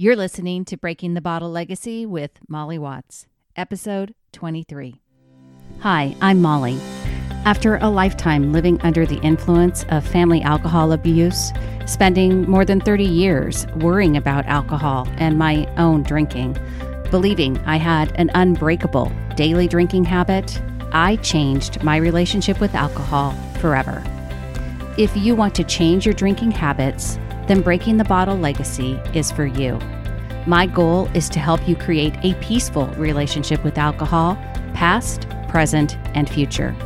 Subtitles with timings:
[0.00, 4.98] You're listening to Breaking the Bottle Legacy with Molly Watts, episode 23.
[5.80, 6.80] Hi, I'm Molly.
[7.44, 11.52] After a lifetime living under the influence of family alcohol abuse,
[11.84, 16.56] spending more than 30 years worrying about alcohol and my own drinking,
[17.10, 20.62] believing I had an unbreakable daily drinking habit,
[20.92, 24.02] I changed my relationship with alcohol forever.
[24.96, 27.18] If you want to change your drinking habits,
[27.50, 29.76] then Breaking the Bottle Legacy is for you.
[30.46, 34.36] My goal is to help you create a peaceful relationship with alcohol,
[34.72, 36.76] past, present, and future.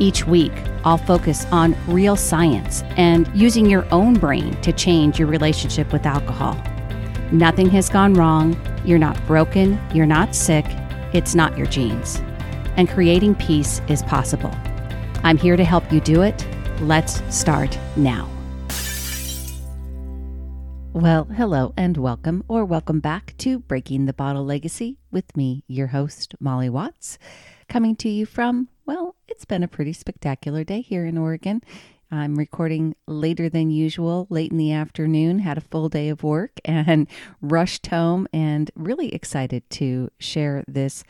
[0.00, 0.50] Each week,
[0.84, 6.04] I'll focus on real science and using your own brain to change your relationship with
[6.04, 6.60] alcohol.
[7.30, 8.60] Nothing has gone wrong.
[8.84, 9.80] You're not broken.
[9.94, 10.66] You're not sick.
[11.12, 12.20] It's not your genes.
[12.76, 14.50] And creating peace is possible.
[15.22, 16.44] I'm here to help you do it.
[16.80, 18.28] Let's start now.
[20.92, 25.86] Well, hello and welcome, or welcome back to Breaking the Bottle Legacy with me, your
[25.86, 27.16] host, Molly Watts,
[27.68, 31.62] coming to you from, well, it's been a pretty spectacular day here in Oregon.
[32.10, 36.58] I'm recording later than usual, late in the afternoon, had a full day of work
[36.64, 37.06] and
[37.40, 41.04] rushed home, and really excited to share this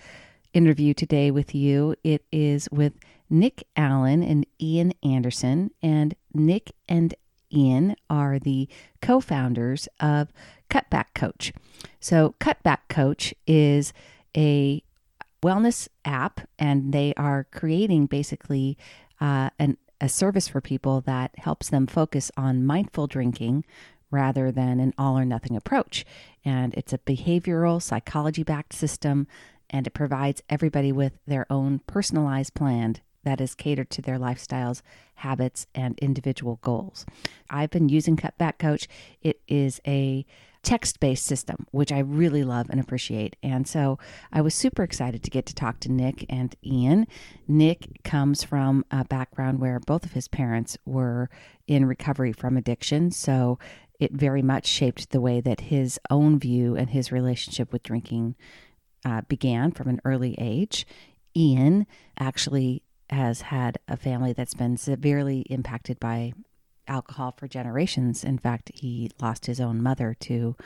[0.53, 1.97] interview today with you.
[2.05, 2.93] It is with
[3.31, 7.15] Nick Allen and Ian Anderson, and Nick and
[7.53, 8.69] Ian are the
[9.03, 10.33] co founders of
[10.71, 11.53] Cutback Coach.
[12.01, 13.93] So, Cutback Coach is
[14.37, 14.83] a
[15.43, 18.77] wellness app, and they are creating basically
[19.21, 23.65] uh, an, a service for people that helps them focus on mindful drinking
[24.11, 26.05] rather than an all or nothing approach.
[26.45, 29.27] And it's a behavioral psychology backed system,
[29.69, 34.83] and it provides everybody with their own personalized plan that is catered to their lifestyles,
[35.17, 37.05] habits, and individual goals.
[37.49, 38.89] I've been using Cutback Coach.
[39.23, 40.25] It is a
[40.63, 43.37] text based system, which I really love and appreciate.
[43.43, 43.99] And so
[44.33, 47.07] I was super excited to get to talk to Nick and Ian.
[47.49, 51.31] Nick comes from a background where both of his parents were
[51.67, 53.11] in recovery from addiction.
[53.11, 53.59] So
[53.99, 58.35] it very much shaped the way that his own view and his relationship with drinking
[59.05, 60.87] uh, began from an early age.
[61.35, 61.87] Ian
[62.19, 66.33] actually has had a family that's been severely impacted by
[66.87, 68.25] alcohol for generations.
[68.25, 70.57] In fact, he lost his own mother to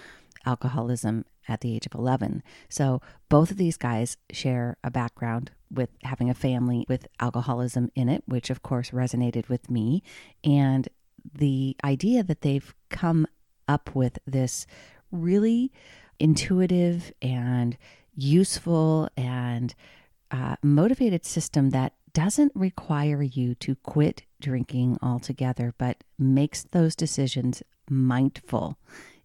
[0.46, 2.42] alcoholism at the age of 11.
[2.68, 8.08] So both of these guys share a background with having a family with alcoholism in
[8.08, 10.02] it, which of course resonated with me.
[10.42, 10.88] And
[11.34, 13.26] the idea that they've come
[13.68, 14.66] up with this
[15.10, 15.72] really
[16.18, 17.76] intuitive and
[18.14, 19.74] useful and
[20.30, 27.62] uh, motivated system that doesn't require you to quit drinking altogether, but makes those decisions
[27.90, 28.78] mindful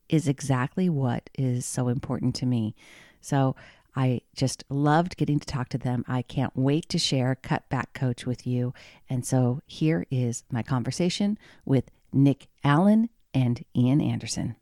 [0.09, 2.75] is exactly what is so important to me.
[3.21, 3.55] So
[3.95, 6.03] I just loved getting to talk to them.
[6.07, 8.73] I can't wait to share Cutback Coach with you.
[9.09, 14.55] And so here is my conversation with Nick Allen and Ian Anderson.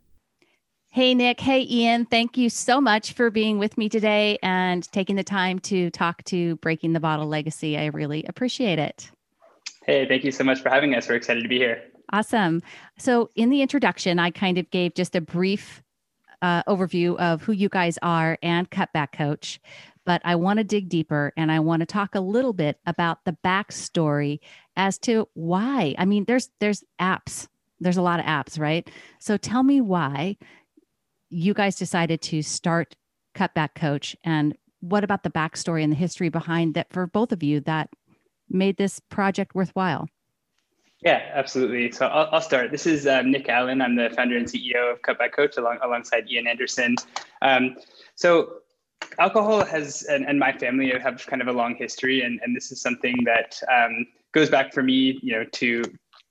[0.97, 1.39] Hey, Nick.
[1.39, 2.05] Hey, Ian.
[2.05, 6.23] Thank you so much for being with me today and taking the time to talk
[6.23, 7.77] to Breaking the Bottle Legacy.
[7.77, 9.11] I really appreciate it.
[9.85, 11.07] Hey, thank you so much for having us.
[11.07, 11.83] We're excited to be here.
[12.11, 12.63] Awesome.
[12.97, 15.83] So, in the introduction, I kind of gave just a brief
[16.41, 19.61] uh, overview of who you guys are and Cutback Coach,
[20.03, 23.23] but I want to dig deeper and I want to talk a little bit about
[23.23, 24.39] the backstory
[24.75, 25.93] as to why.
[25.99, 27.47] I mean, there's there's apps.
[27.79, 28.89] There's a lot of apps, right?
[29.19, 30.37] So tell me why
[31.29, 32.95] you guys decided to start
[33.35, 37.43] Cutback Coach, and what about the backstory and the history behind that for both of
[37.43, 37.89] you that
[38.49, 40.07] made this project worthwhile?
[41.01, 41.91] Yeah, absolutely.
[41.91, 42.71] So I'll, I'll start.
[42.71, 43.81] This is um, Nick Allen.
[43.81, 46.95] I'm the founder and CEO of Cutback Coach along, alongside Ian Anderson.
[47.41, 47.75] Um,
[48.15, 48.53] so
[49.19, 52.71] alcohol has, and, and, my family have kind of a long history, and, and this
[52.71, 55.83] is something that um, goes back for me, you know, to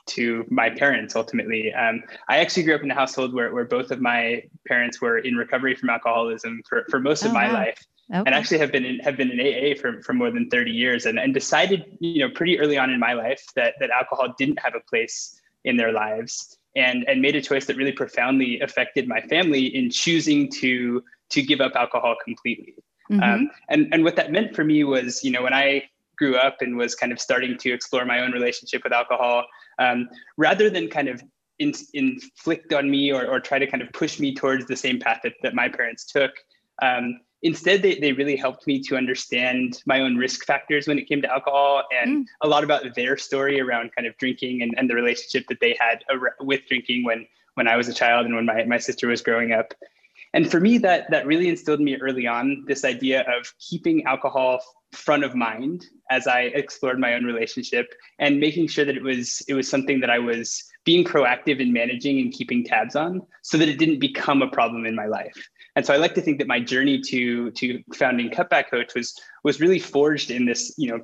[0.06, 1.72] to my parents ultimately.
[1.72, 5.18] Um, I actually grew up in a household where, where both of my parents were
[5.18, 7.54] in recovery from alcoholism for, for most of oh, my wow.
[7.54, 7.84] life.
[8.10, 8.22] Okay.
[8.24, 11.06] And actually have been in, have been in AA for, for more than 30 years
[11.06, 14.60] and, and decided, you know, pretty early on in my life that, that alcohol didn't
[14.60, 19.08] have a place in their lives and, and made a choice that really profoundly affected
[19.08, 22.76] my family in choosing to, to give up alcohol completely.
[23.10, 23.22] Mm-hmm.
[23.22, 25.82] Um, and, and what that meant for me was, you know, when I
[26.16, 29.44] grew up and was kind of starting to explore my own relationship with alcohol,
[29.78, 31.22] um, rather than kind of
[31.58, 34.98] in, inflict on me or, or try to kind of push me towards the same
[34.98, 36.32] path that, that my parents took.
[36.82, 41.08] Um, instead, they, they really helped me to understand my own risk factors when it
[41.08, 42.28] came to alcohol and mm.
[42.42, 45.76] a lot about their story around kind of drinking and, and the relationship that they
[45.78, 46.04] had
[46.40, 49.52] with drinking when, when I was a child and when my, my sister was growing
[49.52, 49.72] up.
[50.34, 54.60] and for me, that that really instilled me early on this idea of keeping alcohol
[54.96, 59.42] front of mind as I explored my own relationship and making sure that it was
[59.48, 63.58] it was something that I was being proactive in managing and keeping tabs on so
[63.58, 65.36] that it didn't become a problem in my life.
[65.74, 69.14] And so I like to think that my journey to to founding Cutback Coach was
[69.44, 71.00] was really forged in this, you know,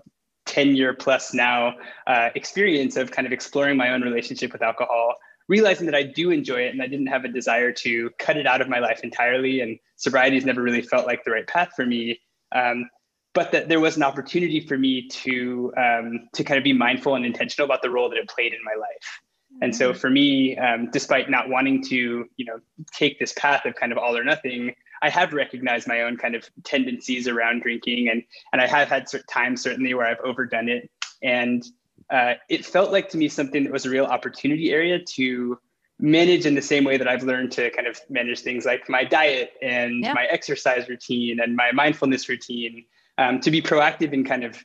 [0.47, 1.75] 10 year plus now
[2.07, 5.15] uh, experience of kind of exploring my own relationship with alcohol
[5.49, 8.47] realizing that I do enjoy it and I didn't have a desire to cut it
[8.47, 9.61] out of my life entirely.
[9.61, 12.21] And sobriety has never really felt like the right path for me.
[12.55, 12.89] Um,
[13.35, 17.15] but that there was an opportunity for me to um, to kind of be mindful
[17.15, 19.21] and intentional about the role that it played in my life.
[19.61, 19.99] And so mm-hmm.
[19.99, 22.59] for me, um, despite not wanting to, you know,
[22.91, 26.35] take this path of kind of all or nothing, I have recognized my own kind
[26.35, 30.69] of tendencies around drinking, and and I have had certain times certainly where I've overdone
[30.69, 30.91] it,
[31.23, 31.65] and
[32.11, 35.59] uh, it felt like to me something that was a real opportunity area to
[35.99, 39.05] manage in the same way that I've learned to kind of manage things like my
[39.05, 40.13] diet and yeah.
[40.13, 42.85] my exercise routine and my mindfulness routine
[43.19, 44.63] um, to be proactive in kind of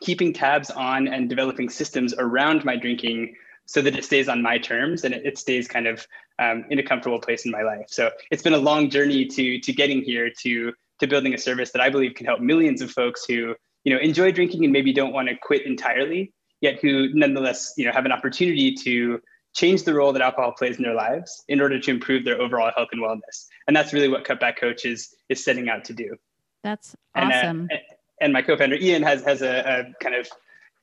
[0.00, 3.34] keeping tabs on and developing systems around my drinking
[3.66, 6.06] so that it stays on my terms and it, stays kind of
[6.38, 7.86] um, in a comfortable place in my life.
[7.88, 11.70] So it's been a long journey to to getting here to to building a service
[11.72, 14.92] that I believe can help millions of folks who you know enjoy drinking and maybe
[14.92, 19.20] don't want to quit entirely, yet who nonetheless you know have an opportunity to
[19.54, 22.72] change the role that alcohol plays in their lives in order to improve their overall
[22.74, 23.46] health and wellness.
[23.68, 26.16] And that's really what Cutback Coach is is setting out to do.
[26.62, 27.68] That's awesome.
[27.70, 27.76] And, uh,
[28.20, 29.58] and my co-founder Ian has has a,
[29.90, 30.28] a, kind of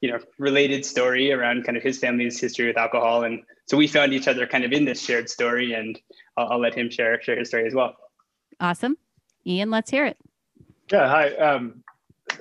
[0.01, 3.87] you know related story around kind of his family's history with alcohol, and so we
[3.87, 5.99] found each other kind of in this shared story, and
[6.37, 7.95] I'll, I'll let him share share his story as well.
[8.59, 8.97] Awesome,
[9.45, 9.71] Ian.
[9.71, 10.17] Let's hear it.
[10.91, 11.33] Yeah, hi.
[11.35, 11.83] Um,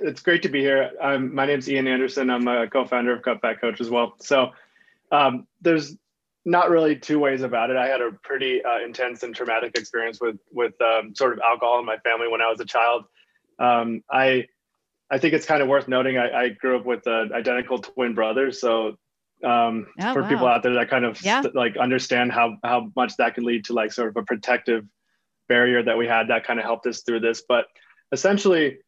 [0.00, 0.90] it's great to be here.
[1.00, 2.30] Um, my name is Ian Anderson.
[2.30, 4.14] I'm a co-founder of Cutback Coach as well.
[4.20, 4.50] So
[5.12, 5.96] um, there's
[6.44, 7.76] not really two ways about it.
[7.76, 11.78] I had a pretty uh, intense and traumatic experience with with um, sort of alcohol
[11.78, 13.04] in my family when I was a child.
[13.58, 14.46] Um, I
[15.10, 16.18] I think it's kind of worth noting.
[16.18, 18.98] I, I grew up with uh, identical twin brothers, so
[19.44, 20.28] um, oh, for wow.
[20.28, 21.42] people out there that kind of yeah.
[21.42, 24.84] st- like understand how how much that can lead to like sort of a protective
[25.48, 27.42] barrier that we had that kind of helped us through this.
[27.48, 27.66] But
[28.12, 28.78] essentially,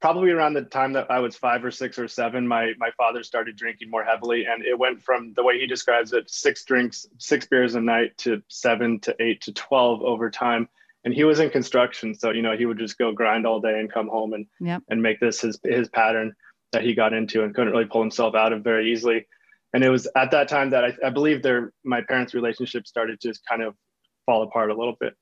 [0.00, 3.22] probably around the time that I was five or six or seven, my my father
[3.22, 7.06] started drinking more heavily, and it went from the way he describes it, six drinks,
[7.18, 10.68] six beers a night, to seven to eight to twelve over time
[11.04, 13.78] and he was in construction so you know he would just go grind all day
[13.78, 14.82] and come home and yep.
[14.88, 16.34] and make this his his pattern
[16.74, 19.26] that he got into and couldn't really pull himself out of very easily.
[19.72, 23.20] And it was at that time that i, I believe their my parents relationship started
[23.20, 23.74] to just kind of
[24.26, 25.16] fall apart a little bit.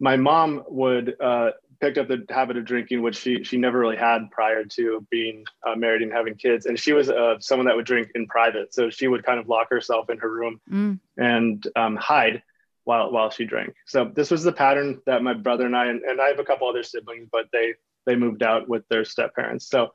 [0.00, 3.96] My mom would uh, picked up the habit of drinking which she she never really
[3.96, 6.66] had prior to being uh, married and having kids.
[6.66, 8.72] And she was uh, someone that would drink in private.
[8.72, 10.98] So she would kind of lock herself in her room mm.
[11.16, 12.42] and um, hide
[12.86, 13.74] while while she drank.
[13.84, 16.44] So this was the pattern that my brother and I and, and I have a
[16.44, 17.74] couple other siblings, but they
[18.06, 19.68] they moved out with their step parents.
[19.68, 19.88] So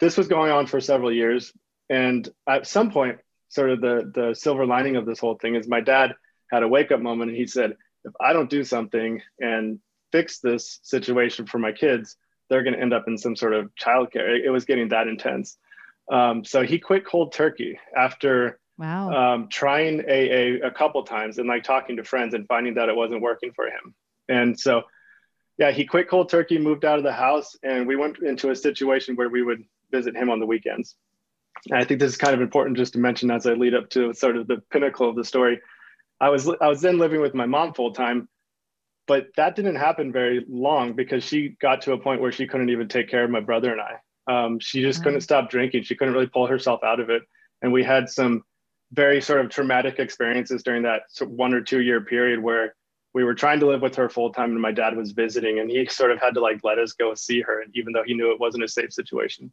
[0.00, 1.52] this was going on for several years.
[1.88, 3.18] And at some point,
[3.48, 6.14] sort of the the silver lining of this whole thing is my dad
[6.50, 9.78] had a wake up moment and he said, if I don't do something and
[10.10, 12.16] fix this situation for my kids,
[12.48, 14.36] they're going to end up in some sort of childcare.
[14.36, 15.56] It, it was getting that intense.
[16.12, 19.10] Um, so he quit cold turkey after Wow.
[19.10, 22.96] Um, trying AA a couple times and like talking to friends and finding that it
[22.96, 23.94] wasn't working for him.
[24.26, 24.84] And so,
[25.58, 28.56] yeah, he quit cold turkey, moved out of the house, and we went into a
[28.56, 30.96] situation where we would visit him on the weekends.
[31.68, 33.90] And I think this is kind of important just to mention as I lead up
[33.90, 35.60] to sort of the pinnacle of the story.
[36.18, 38.30] I was I was then living with my mom full time,
[39.06, 42.70] but that didn't happen very long because she got to a point where she couldn't
[42.70, 43.96] even take care of my brother and I.
[44.26, 45.82] Um, she just couldn't stop drinking.
[45.82, 47.22] She couldn't really pull herself out of it,
[47.60, 48.42] and we had some
[48.92, 52.74] very sort of traumatic experiences during that one or two year period where
[53.12, 55.70] we were trying to live with her full time and my dad was visiting and
[55.70, 58.32] he sort of had to like let us go see her even though he knew
[58.32, 59.52] it wasn't a safe situation.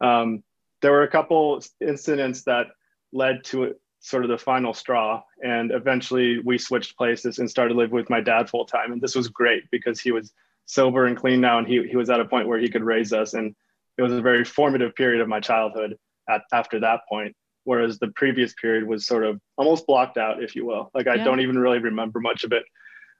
[0.00, 0.42] Um,
[0.82, 2.66] there were a couple incidents that
[3.12, 7.94] led to sort of the final straw and eventually we switched places and started living
[7.94, 10.32] with my dad full time and this was great because he was
[10.66, 13.12] sober and clean now and he, he was at a point where he could raise
[13.12, 13.54] us and
[13.96, 15.96] it was a very formative period of my childhood
[16.28, 20.54] at, after that point whereas the previous period was sort of almost blocked out, if
[20.54, 20.90] you will.
[20.94, 21.24] Like I yeah.
[21.24, 22.64] don't even really remember much of it.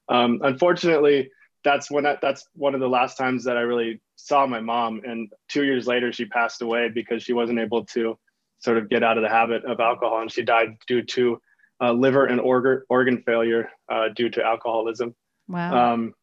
[0.09, 1.31] Um, unfortunately,
[1.65, 5.01] that's when I, that's one of the last times that I really saw my mom.
[5.05, 8.19] And two years later, she passed away because she wasn't able to
[8.59, 11.41] sort of get out of the habit of alcohol, and she died due to
[11.81, 15.15] uh, liver and organ organ failure uh, due to alcoholism.
[15.49, 15.95] Wow.
[15.95, 16.15] Um,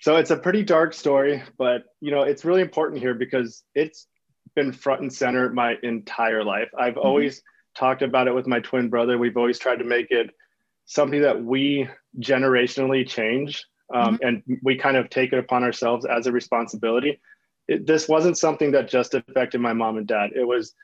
[0.00, 4.06] so it's a pretty dark story, but you know it's really important here because it's
[4.54, 6.68] been front and center my entire life.
[6.78, 7.06] I've mm-hmm.
[7.06, 7.42] always
[7.76, 9.18] talked about it with my twin brother.
[9.18, 10.30] We've always tried to make it
[10.86, 11.88] something that we
[12.20, 14.26] generationally change um, mm-hmm.
[14.26, 17.20] and we kind of take it upon ourselves as a responsibility.
[17.68, 20.30] It, this wasn't something that just affected my mom and dad.
[20.34, 20.74] It was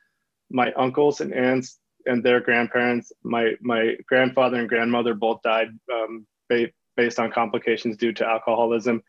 [0.51, 3.13] my uncles and aunts and their grandparents.
[3.23, 9.03] My my grandfather and grandmother both died um, ba- based on complications due to alcoholism.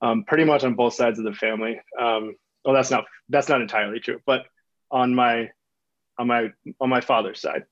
[0.00, 1.80] Um, pretty much on both sides of the family.
[2.00, 4.46] Um, well, that's not that's not entirely true, but
[4.90, 5.50] on my
[6.18, 6.50] on my
[6.80, 7.64] on my father's side.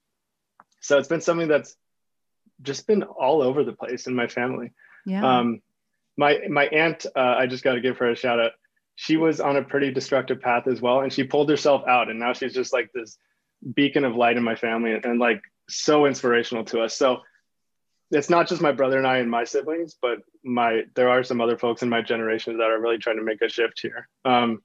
[0.80, 1.76] So it's been something that's
[2.62, 4.72] just been all over the place in my family.
[5.06, 5.38] Yeah.
[5.38, 5.60] Um,
[6.16, 8.52] my my aunt, uh, I just got to give her a shout out.
[8.96, 12.18] She was on a pretty destructive path as well, and she pulled herself out, and
[12.18, 13.16] now she's just like this
[13.74, 16.96] beacon of light in my family, and, and like so inspirational to us.
[16.96, 17.20] So
[18.10, 21.40] it's not just my brother and I and my siblings, but my there are some
[21.40, 24.08] other folks in my generation that are really trying to make a shift here.
[24.24, 24.62] Um,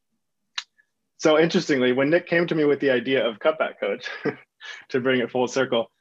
[1.17, 4.07] so interestingly, when Nick came to me with the idea of cutback coach,
[4.89, 5.91] to bring it full circle,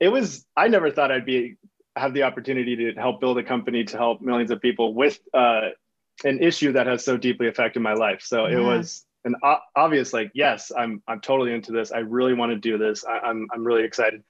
[0.00, 1.56] it was I never thought I'd be
[1.96, 5.68] have the opportunity to help build a company to help millions of people with uh,
[6.24, 8.20] an issue that has so deeply affected my life.
[8.22, 8.58] So yeah.
[8.58, 11.92] it was an o- obvious like, yes, I'm I'm totally into this.
[11.92, 13.04] I really want to do this.
[13.04, 14.22] I, I'm I'm really excited,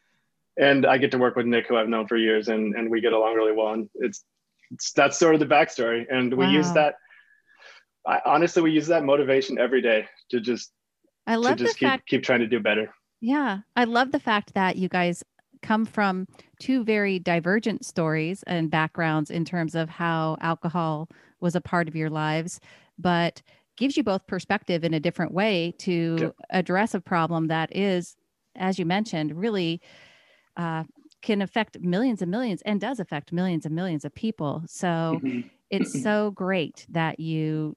[0.56, 3.00] and I get to work with Nick, who I've known for years, and and we
[3.00, 3.72] get along really well.
[3.72, 4.24] And it's,
[4.70, 6.50] it's that's sort of the backstory, and we wow.
[6.50, 6.96] use that.
[8.06, 10.72] I, honestly, we use that motivation every day to just
[11.26, 12.92] I love to just keep fact- keep trying to do better.
[13.20, 15.24] Yeah, I love the fact that you guys
[15.62, 16.26] come from
[16.60, 21.08] two very divergent stories and backgrounds in terms of how alcohol
[21.40, 22.60] was a part of your lives,
[22.98, 23.42] but
[23.76, 26.28] gives you both perspective in a different way to yeah.
[26.50, 28.16] address a problem that is,
[28.54, 29.80] as you mentioned, really
[30.56, 30.84] uh,
[31.22, 34.62] can affect millions and millions and does affect millions and millions of people.
[34.66, 35.40] So mm-hmm.
[35.70, 37.76] it's so great that you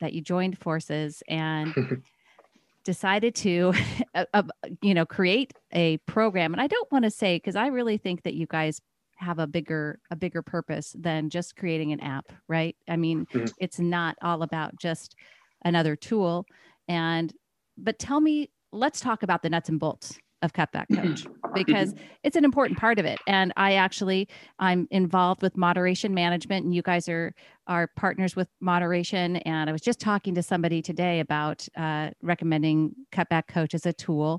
[0.00, 2.02] that you joined forces and
[2.84, 3.72] decided to
[4.14, 4.42] uh, uh,
[4.82, 6.52] you know create a program.
[6.52, 8.80] And i don't want to say because i really think that you guys
[9.16, 12.76] have a bigger a bigger purpose than just creating an app right?
[12.88, 13.46] I mean mm-hmm.
[13.58, 15.16] it's not all about just
[15.64, 16.46] another tool.
[16.86, 17.32] And
[17.76, 22.36] but tell me let's talk about the nuts and bolts of cutback coach because it's
[22.36, 23.18] an important part of it.
[23.26, 24.28] And i actually
[24.58, 27.34] i'm involved with moderation management and you guys are
[27.66, 29.36] are partners with moderation.
[29.36, 33.92] And i was just talking to somebody today about uh, recommending cutback coach as a
[33.92, 34.38] tool.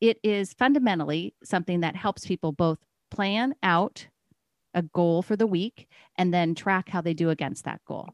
[0.00, 2.78] It is fundamentally something that helps people both
[3.10, 4.08] plan out
[4.74, 8.10] a goal for the week and then track how they do against that goal.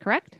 [0.00, 0.38] Correct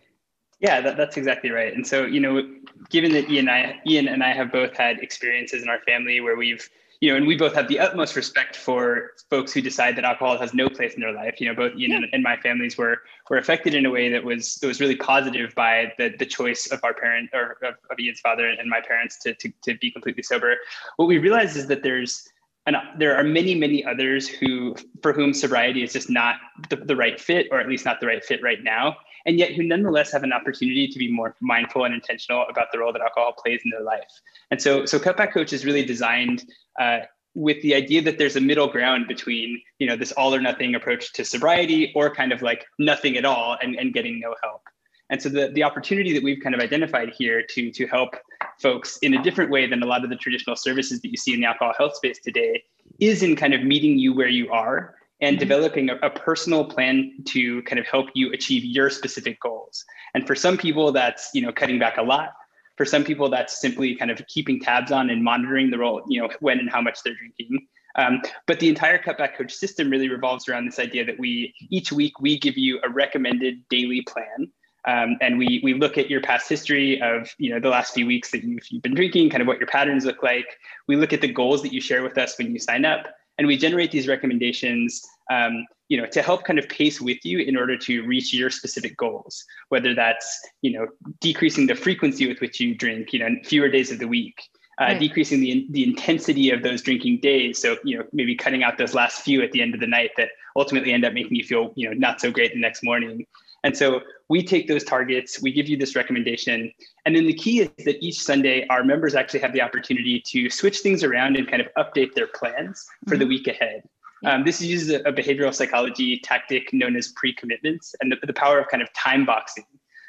[0.60, 1.74] yeah, that, that's exactly right.
[1.74, 2.42] And so, you know,
[2.90, 6.20] given that Ian and I, Ian and I have both had experiences in our family
[6.20, 6.68] where we've,
[7.00, 10.36] you know, and we both have the utmost respect for folks who decide that alcohol
[10.36, 11.40] has no place in their life.
[11.40, 11.96] You know, both Ian yeah.
[11.96, 12.98] and, and, my families were
[13.30, 16.70] were affected in a way that was that was really positive by the the choice
[16.70, 19.90] of our parent or of, of Ian's father and my parents to, to to be
[19.90, 20.56] completely sober.
[20.96, 22.28] What we realized is that there's
[22.66, 26.36] and there are many many others who for whom sobriety is just not
[26.68, 29.52] the, the right fit or at least not the right fit right now and yet
[29.52, 33.02] who nonetheless have an opportunity to be more mindful and intentional about the role that
[33.02, 34.10] alcohol plays in their life.
[34.50, 36.44] And so, so Cutback Coach is really designed
[36.80, 37.00] uh,
[37.34, 40.74] with the idea that there's a middle ground between, you know, this all or nothing
[40.74, 44.62] approach to sobriety or kind of like nothing at all and, and getting no help.
[45.10, 48.14] And so the, the opportunity that we've kind of identified here to, to help
[48.60, 51.34] folks in a different way than a lot of the traditional services that you see
[51.34, 52.62] in the alcohol health space today
[53.00, 57.12] is in kind of meeting you where you are and developing a, a, personal plan
[57.26, 59.84] to kind of help you achieve your specific goals.
[60.14, 62.32] And for some people, that's you know cutting back a lot.
[62.76, 66.20] For some people, that's simply kind of keeping tabs on and monitoring the role, you
[66.20, 67.66] know, when and how much they're drinking.
[67.96, 71.92] Um, but the entire cutback coach system really revolves around this idea that we each
[71.92, 74.50] week we give you a recommended daily plan.
[74.86, 78.06] Um, and we we look at your past history of you know the last few
[78.06, 80.46] weeks that you've, you've been drinking, kind of what your patterns look like.
[80.86, 83.06] We look at the goals that you share with us when you sign up,
[83.40, 87.38] and we generate these recommendations um, you know to help kind of pace with you
[87.38, 90.28] in order to reach your specific goals whether that's
[90.60, 90.86] you know
[91.20, 94.42] decreasing the frequency with which you drink you know fewer days of the week
[94.80, 95.00] uh, right.
[95.00, 98.94] decreasing the, the intensity of those drinking days so you know maybe cutting out those
[98.94, 101.72] last few at the end of the night that ultimately end up making you feel
[101.76, 103.26] you know not so great the next morning
[103.64, 106.72] and so we take those targets, we give you this recommendation.
[107.04, 110.48] And then the key is that each Sunday, our members actually have the opportunity to
[110.48, 113.20] switch things around and kind of update their plans for mm-hmm.
[113.20, 113.82] the week ahead.
[114.24, 118.58] Um, this uses a, a, behavioral psychology tactic known as pre-commitments and the, the power
[118.58, 119.64] of kind of time boxing.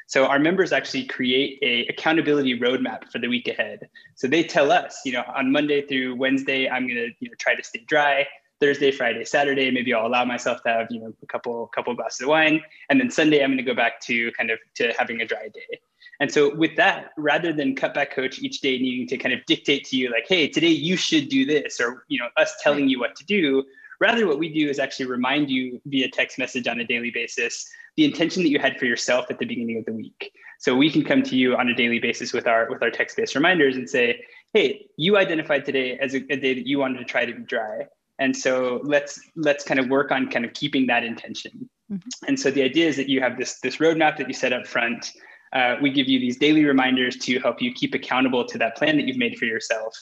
[0.06, 3.88] So our members actually create a accountability roadmap for the week ahead.
[4.14, 7.34] So they tell us, you know, on Monday through Wednesday, I'm going to you know
[7.38, 8.26] try to stay dry.
[8.62, 12.20] Thursday, Friday, Saturday, maybe I'll allow myself to have, you know, a couple couple glasses
[12.20, 12.62] of wine.
[12.88, 15.48] And then Sunday, I'm going to go back to kind of to having a dry
[15.52, 15.80] day.
[16.20, 19.84] And so with that, rather than cutback coach each day needing to kind of dictate
[19.86, 23.00] to you like, hey, today you should do this, or you know, us telling you
[23.00, 23.64] what to do,
[24.00, 27.68] rather what we do is actually remind you via text message on a daily basis
[27.96, 30.32] the intention that you had for yourself at the beginning of the week.
[30.60, 33.34] So we can come to you on a daily basis with our with our text-based
[33.34, 37.04] reminders and say, hey, you identified today as a, a day that you wanted to
[37.04, 37.88] try to be dry.
[38.18, 41.68] And so let's let's kind of work on kind of keeping that intention.
[41.90, 42.28] Mm-hmm.
[42.28, 44.66] And so the idea is that you have this this roadmap that you set up
[44.66, 45.12] front.
[45.52, 48.96] Uh, we give you these daily reminders to help you keep accountable to that plan
[48.96, 49.94] that you've made for yourself.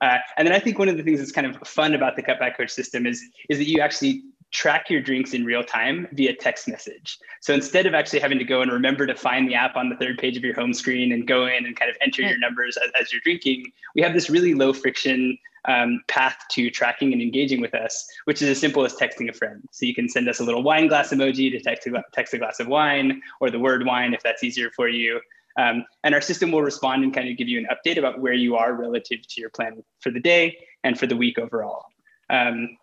[0.00, 2.22] Uh, and then I think one of the things that's kind of fun about the
[2.22, 4.22] Cutback Coach system is is that you actually
[4.54, 7.18] track your drinks in real time via text message.
[7.40, 9.96] So instead of actually having to go and remember to find the app on the
[9.96, 12.76] third page of your home screen and go in and kind of enter your numbers
[12.76, 17.22] as, as you're drinking, we have this really low friction um, path to tracking and
[17.22, 19.62] engaging with us, which is as simple as texting a friend.
[19.72, 22.38] So you can send us a little wine glass emoji to text a, text a
[22.38, 25.20] glass of wine or the word wine if that's easier for you.
[25.56, 28.32] Um, and our system will respond and kind of give you an update about where
[28.32, 31.84] you are relative to your plan for the day and for the week overall.
[32.28, 32.76] Um,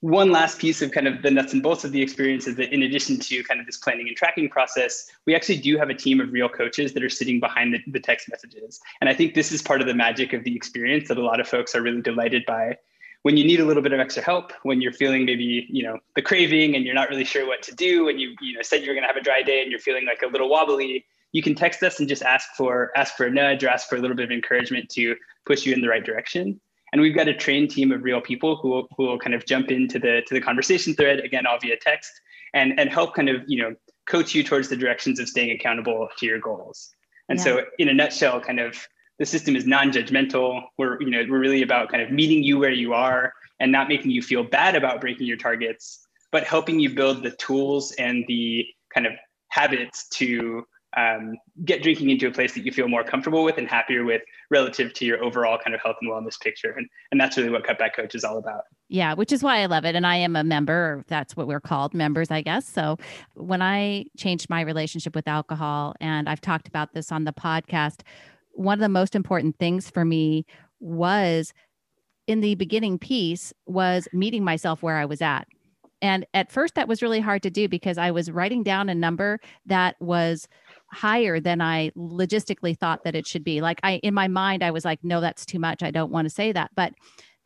[0.00, 2.72] one last piece of kind of the nuts and bolts of the experience is that
[2.72, 5.94] in addition to kind of this planning and tracking process, we actually do have a
[5.94, 8.80] team of real coaches that are sitting behind the, the text messages.
[9.00, 11.40] And I think this is part of the magic of the experience that a lot
[11.40, 12.76] of folks are really delighted by.
[13.22, 15.98] When you need a little bit of extra help, when you're feeling maybe, you know,
[16.16, 18.82] the craving and you're not really sure what to do, and you, you know, said
[18.82, 21.42] you were gonna have a dry day and you're feeling like a little wobbly, you
[21.42, 24.00] can text us and just ask for ask for a nudge or ask for a
[24.00, 26.60] little bit of encouragement to push you in the right direction
[26.92, 29.46] and we've got a trained team of real people who will, who will kind of
[29.46, 32.12] jump into the to the conversation thread again all via text
[32.54, 33.74] and and help kind of you know
[34.06, 36.94] coach you towards the directions of staying accountable to your goals
[37.28, 37.44] and yeah.
[37.44, 38.76] so in a nutshell kind of
[39.18, 42.72] the system is non-judgmental we're you know we're really about kind of meeting you where
[42.72, 46.90] you are and not making you feel bad about breaking your targets but helping you
[46.90, 49.12] build the tools and the kind of
[49.48, 50.64] habits to
[50.96, 54.22] um, get drinking into a place that you feel more comfortable with and happier with
[54.50, 56.72] relative to your overall kind of health and wellness picture.
[56.72, 58.62] And, and that's really what Cutback Coach is all about.
[58.88, 59.94] Yeah, which is why I love it.
[59.94, 62.66] And I am a member, that's what we're called, members, I guess.
[62.66, 62.96] So
[63.34, 68.00] when I changed my relationship with alcohol, and I've talked about this on the podcast,
[68.52, 70.44] one of the most important things for me
[70.80, 71.52] was
[72.26, 75.46] in the beginning piece was meeting myself where I was at.
[76.02, 78.94] And at first, that was really hard to do because I was writing down a
[78.94, 80.48] number that was
[80.92, 83.60] higher than I logistically thought that it should be.
[83.60, 85.82] Like I in my mind I was like no that's too much.
[85.82, 86.70] I don't want to say that.
[86.74, 86.92] But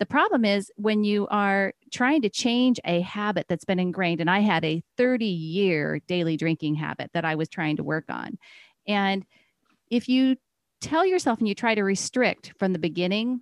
[0.00, 4.30] the problem is when you are trying to change a habit that's been ingrained and
[4.30, 8.38] I had a 30 year daily drinking habit that I was trying to work on.
[8.88, 9.24] And
[9.90, 10.36] if you
[10.80, 13.40] tell yourself and you try to restrict from the beginning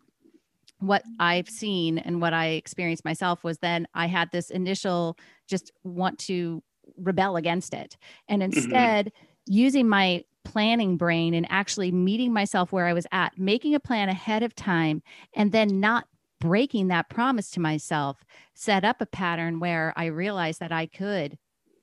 [0.79, 5.17] what I've seen and what I experienced myself was then I had this initial
[5.49, 6.63] just want to
[6.97, 7.97] rebel against it.
[8.29, 8.53] And mm-hmm.
[8.53, 13.75] instead mm-hmm using my planning brain and actually meeting myself where I was at, making
[13.75, 15.03] a plan ahead of time,
[15.35, 16.07] and then not
[16.41, 18.25] breaking that promise to myself,
[18.55, 21.39] set up a pattern where I realized that I could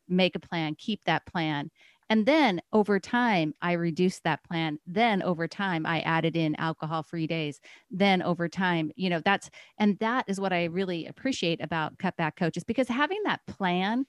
[0.10, 1.72] make a plan, keep that plan.
[2.10, 4.80] And then over time, I reduced that plan.
[4.88, 7.62] Then over time, I added in alcohol free days.
[7.92, 12.36] Then over time, you know, that's, and that is what I really appreciate about cutback
[12.36, 14.06] coaches because having that plan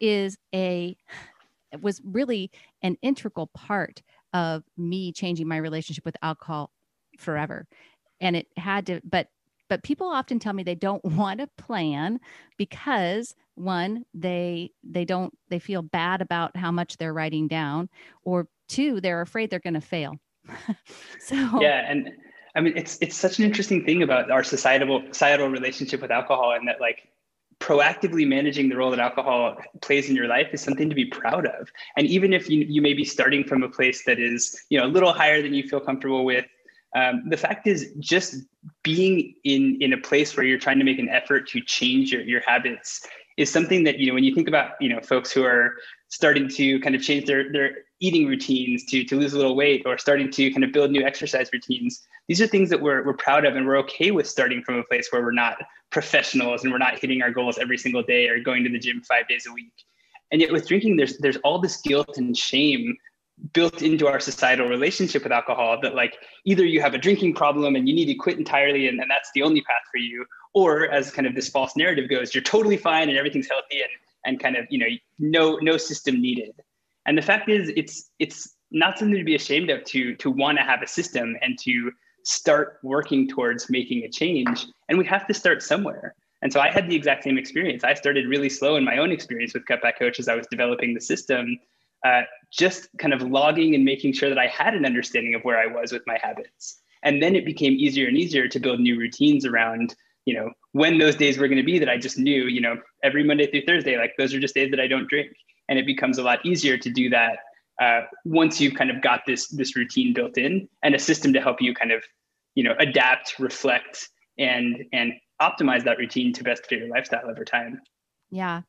[0.00, 0.96] is a,
[1.80, 2.50] was really
[2.82, 4.02] an integral part
[4.32, 6.70] of me changing my relationship with alcohol
[7.18, 7.66] forever.
[8.20, 9.28] And it had to but
[9.68, 12.20] but people often tell me they don't want a plan
[12.56, 17.88] because one they they don't they feel bad about how much they're writing down
[18.24, 20.16] or two they're afraid they're going to fail.
[21.20, 22.10] So yeah and
[22.56, 26.52] i mean it's it's such an interesting thing about our societal societal relationship with alcohol
[26.52, 27.08] and that like
[27.60, 31.46] proactively managing the role that alcohol plays in your life is something to be proud
[31.46, 31.70] of.
[31.96, 34.86] And even if you, you may be starting from a place that is, you know,
[34.86, 36.46] a little higher than you feel comfortable with,
[36.96, 38.36] um, the fact is just
[38.82, 42.22] being in, in a place where you're trying to make an effort to change your,
[42.22, 45.44] your habits is something that, you know, when you think about, you know, folks who
[45.44, 45.76] are
[46.08, 49.82] starting to kind of change their, their eating routines to, to lose a little weight
[49.86, 53.14] or starting to kind of build new exercise routines, these are things that we're, we're
[53.14, 55.58] proud of and we're okay with starting from a place where we're not
[55.90, 59.02] professionals and we're not hitting our goals every single day or going to the gym
[59.02, 59.72] five days a week.
[60.32, 62.96] And yet with drinking, there's there's all this guilt and shame
[63.52, 67.74] built into our societal relationship with alcohol that like either you have a drinking problem
[67.74, 70.88] and you need to quit entirely and, and that's the only path for you, or
[70.90, 73.90] as kind of this false narrative goes, you're totally fine and everything's healthy and
[74.24, 74.86] and kind of you know
[75.18, 76.52] no no system needed.
[77.06, 80.58] And the fact is it's it's not something to be ashamed of to to want
[80.58, 81.90] to have a system and to
[82.24, 84.66] start working towards making a change.
[84.88, 86.14] And we have to start somewhere.
[86.42, 87.84] And so I had the exact same experience.
[87.84, 90.94] I started really slow in my own experience with Cutback Coach as I was developing
[90.94, 91.58] the system,
[92.04, 95.58] uh, just kind of logging and making sure that I had an understanding of where
[95.58, 96.80] I was with my habits.
[97.02, 100.98] And then it became easier and easier to build new routines around, you know, when
[100.98, 103.64] those days were going to be that I just knew, you know, every Monday through
[103.66, 105.30] Thursday, like those are just days that I don't drink.
[105.70, 107.38] And it becomes a lot easier to do that
[107.80, 111.40] uh, once you've kind of got this this routine built in and a system to
[111.40, 112.04] help you kind of,
[112.54, 117.44] you know, adapt, reflect, and and optimize that routine to best fit your lifestyle over
[117.44, 117.80] time.
[118.30, 118.62] Yeah.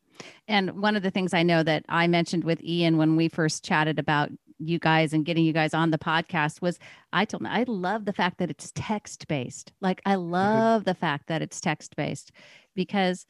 [0.48, 3.66] And one of the things I know that I mentioned with Ian when we first
[3.66, 6.80] chatted about you guys and getting you guys on the podcast was
[7.12, 9.74] I told him I love the fact that it's text based.
[9.82, 10.32] Like I mm-hmm.
[10.32, 12.32] love the fact that it's text based
[12.76, 13.26] because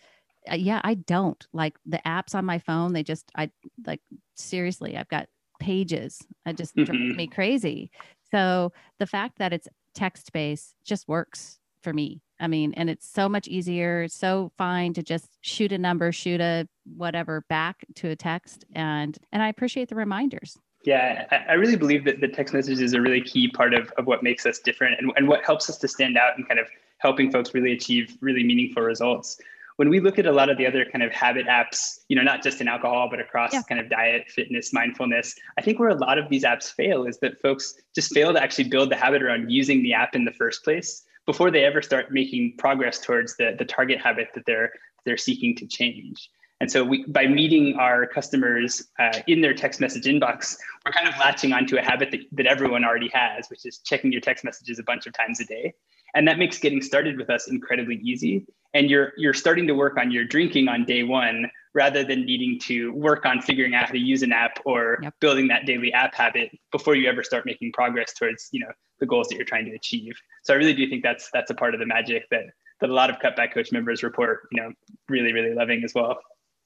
[0.54, 2.94] yeah, I don't like the apps on my phone.
[2.94, 3.52] They just I
[3.86, 4.02] like
[4.36, 5.28] seriously, I've got
[5.60, 6.20] pages.
[6.46, 6.92] I just mm-hmm.
[6.92, 7.92] drives me crazy.
[8.32, 12.22] So the fact that it's text based just works for me.
[12.40, 16.42] I mean, and it's so much easier, so fine to just shoot a number, shoot
[16.42, 20.58] a whatever back to a text and and I appreciate the reminders.
[20.84, 24.08] Yeah, I, really believe that the text message is a really key part of, of
[24.08, 26.66] what makes us different and, and what helps us to stand out and kind of
[26.98, 29.40] helping folks really achieve really meaningful results.
[29.82, 32.22] When we look at a lot of the other kind of habit apps, you know,
[32.22, 33.64] not just in alcohol, but across yeah.
[33.68, 37.18] kind of diet, fitness, mindfulness, I think where a lot of these apps fail is
[37.22, 40.34] that folks just fail to actually build the habit around using the app in the
[40.34, 44.72] first place before they ever start making progress towards the, the target habit that they're
[45.04, 46.30] they're seeking to change.
[46.60, 51.08] And so we, by meeting our customers uh, in their text message inbox, we're kind
[51.08, 54.46] of latching onto a habit that, that everyone already has, which is checking your text
[54.46, 55.74] messages a bunch of times a day.
[56.14, 58.46] And that makes getting started with us incredibly easy.
[58.74, 62.60] And you're, you're starting to work on your drinking on day one rather than needing
[62.60, 65.14] to work on figuring out how to use an app or yep.
[65.20, 69.06] building that daily app habit before you ever start making progress towards you know the
[69.06, 70.14] goals that you're trying to achieve.
[70.44, 72.44] So I really do think that's that's a part of the magic that
[72.82, 74.74] that a lot of cutback coach members report, you know,
[75.08, 76.20] really, really loving as well.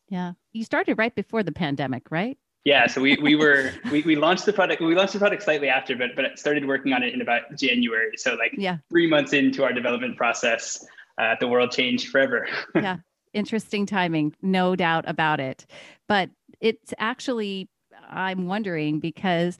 [0.09, 0.33] Yeah.
[0.53, 2.37] You started right before the pandemic, right?
[2.63, 2.87] Yeah.
[2.87, 5.95] So we, we were, we, we launched the product, we launched the product slightly after,
[5.95, 8.11] but, but started working on it in about January.
[8.15, 8.77] So like yeah.
[8.89, 10.83] three months into our development process,
[11.17, 12.47] uh, the world changed forever.
[12.75, 12.97] yeah.
[13.33, 14.33] Interesting timing.
[14.41, 15.65] No doubt about it.
[16.07, 16.29] But
[16.61, 17.69] it's actually,
[18.09, 19.57] I'm wondering because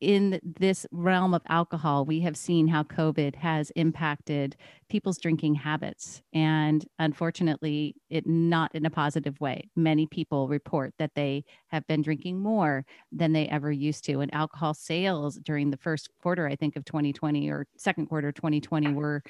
[0.00, 4.56] in this realm of alcohol, we have seen how COVID has impacted
[4.88, 6.22] people's drinking habits.
[6.32, 9.68] And unfortunately, it not in a positive way.
[9.74, 14.20] Many people report that they have been drinking more than they ever used to.
[14.20, 18.92] And alcohol sales during the first quarter, I think, of 2020 or second quarter 2020
[18.92, 19.22] were,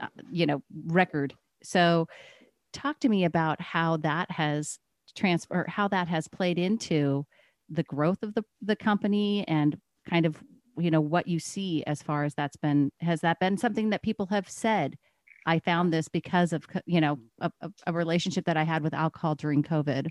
[0.00, 1.34] Uh, you know, record.
[1.62, 2.08] So,
[2.72, 4.78] talk to me about how that has
[5.14, 7.26] transfer, how that has played into
[7.68, 9.78] the growth of the, the company and
[10.08, 10.42] kind of
[10.78, 14.02] you know what you see as far as that's been has that been something that
[14.02, 14.96] people have said
[15.46, 17.50] i found this because of you know a,
[17.86, 20.08] a relationship that i had with alcohol during covid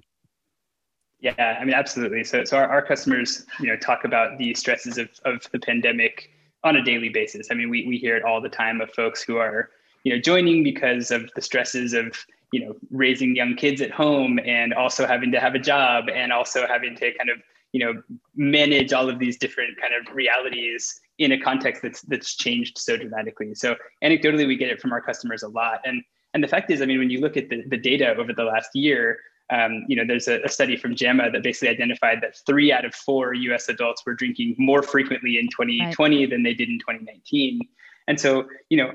[1.19, 4.97] yeah i mean absolutely so so our, our customers you know talk about the stresses
[4.97, 6.29] of, of the pandemic
[6.63, 7.47] on a daily basis.
[7.51, 9.69] I mean we, we hear it all the time of folks who are
[10.03, 12.15] you know joining because of the stresses of
[12.51, 16.31] you know raising young kids at home and also having to have a job and
[16.31, 17.37] also having to kind of
[17.71, 18.01] you know
[18.35, 22.97] manage all of these different kind of realities in a context that's that's changed so
[22.97, 23.53] dramatically.
[23.55, 25.81] So anecdotally we get it from our customers a lot.
[25.85, 28.33] And and the fact is i mean when you look at the, the data over
[28.33, 29.19] the last year
[29.51, 32.85] um, you know there's a, a, study from JAMA that basically identified that three out
[32.85, 36.29] of four us adults were drinking more frequently in 2020 right.
[36.29, 37.59] than they did in 2019
[38.07, 38.91] and so you know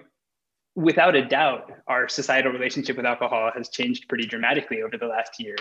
[0.76, 5.40] without a doubt, our societal relationship with alcohol has changed pretty dramatically over the last
[5.40, 5.56] year.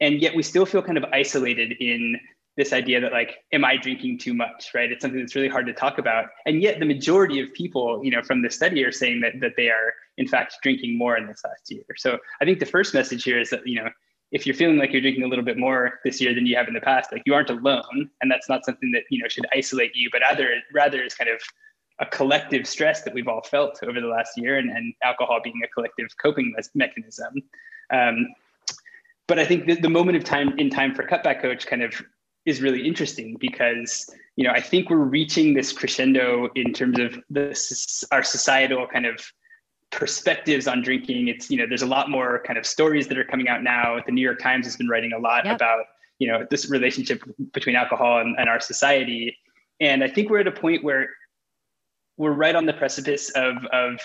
[0.00, 2.18] And yet we still feel kind of isolated in
[2.56, 4.90] this idea that like, am I drinking too much, right?
[4.90, 6.26] It's something that's really hard to talk about.
[6.46, 9.52] And yet the majority of people, you know, from the study are saying that, that
[9.56, 11.84] they are in fact drinking more in this last year.
[11.96, 13.88] So I think the first message here is that, you know,
[14.32, 16.68] if you're feeling like you're drinking a little bit more this year than you have
[16.68, 18.10] in the past, like you aren't alone.
[18.20, 21.30] And that's not something that, you know, should isolate you, but rather, rather is kind
[21.30, 21.40] of
[22.00, 25.60] a collective stress that we've all felt over the last year and, and alcohol being
[25.64, 27.34] a collective coping mechanism.
[27.90, 28.26] Um,
[29.26, 31.94] but I think the, the moment of time in time for cutback coach kind of
[32.44, 37.18] is really interesting because you know I think we're reaching this crescendo in terms of
[37.28, 39.20] this our societal kind of
[39.90, 41.28] perspectives on drinking.
[41.28, 44.00] It's you know there's a lot more kind of stories that are coming out now.
[44.04, 45.56] The New York Times has been writing a lot yep.
[45.56, 45.84] about
[46.18, 47.22] you know this relationship
[47.52, 49.36] between alcohol and, and our society,
[49.80, 51.08] and I think we're at a point where
[52.16, 54.00] we're right on the precipice of of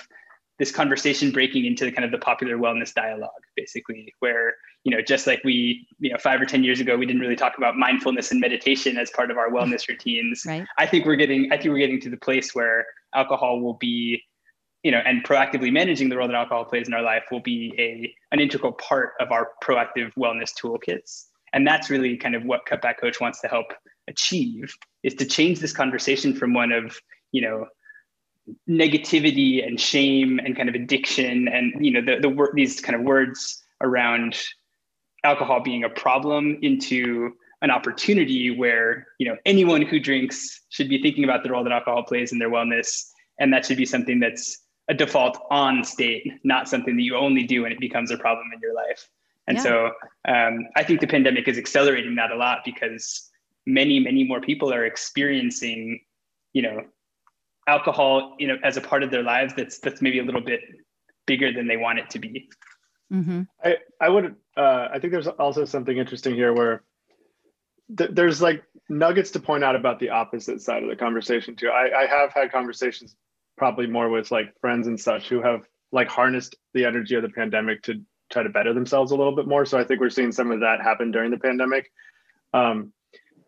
[0.60, 5.02] this conversation breaking into the kind of the popular wellness dialogue basically where you know
[5.02, 7.76] just like we you know five or ten years ago we didn't really talk about
[7.76, 10.65] mindfulness and meditation as part of our wellness routines right.
[10.78, 14.22] i think we're getting i think we're getting to the place where alcohol will be
[14.84, 17.74] you know and proactively managing the role that alcohol plays in our life will be
[17.78, 21.26] a an integral part of our proactive wellness toolkits.
[21.54, 23.74] And that's really kind of what cutback coach wants to help
[24.08, 27.00] achieve is to change this conversation from one of
[27.32, 27.67] you know
[28.70, 33.02] negativity and shame and kind of addiction and you know the the these kind of
[33.02, 34.38] words around
[35.24, 41.02] alcohol being a problem into an opportunity where you know anyone who drinks should be
[41.02, 43.06] thinking about the role that alcohol plays in their wellness.
[43.39, 47.44] And that should be something that's a default on state not something that you only
[47.44, 49.10] do when it becomes a problem in your life
[49.48, 49.63] and yeah.
[49.63, 49.91] so
[50.28, 53.30] um, i think the pandemic is accelerating that a lot because
[53.65, 56.00] many many more people are experiencing
[56.54, 56.82] you know
[57.67, 60.62] alcohol you know as a part of their lives that's that's maybe a little bit
[61.28, 62.50] bigger than they want it to be
[63.13, 63.44] mm-hmm.
[63.63, 66.84] i i would uh, i think there's also something interesting here where
[67.96, 71.70] th- there's like nuggets to point out about the opposite side of the conversation too
[71.70, 73.15] I, I have had conversations
[73.58, 77.30] probably more with like friends and such who have like harnessed the energy of the
[77.30, 79.66] pandemic to try to better themselves a little bit more.
[79.66, 81.92] So i think we're seeing some of that happen during the pandemic.
[82.54, 82.94] Um,